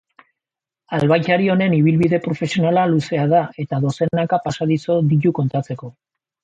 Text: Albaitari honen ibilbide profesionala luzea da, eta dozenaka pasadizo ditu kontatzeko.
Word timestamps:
Albaitari 0.97 1.49
honen 1.55 1.75
ibilbide 1.81 2.21
profesionala 2.29 2.87
luzea 2.95 3.29
da, 3.37 3.45
eta 3.67 3.83
dozenaka 3.87 4.45
pasadizo 4.49 5.01
ditu 5.15 5.39
kontatzeko. 5.43 5.97